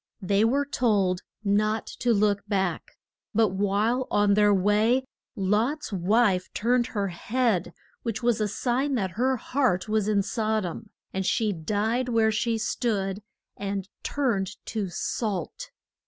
[0.23, 2.97] They were told not to look back,
[3.35, 9.11] but while on their way Lot's wife turned her head, which was a sign that
[9.11, 13.21] her heart was in Sod om, and she died where she stood,
[13.55, 15.69] and turned to salt.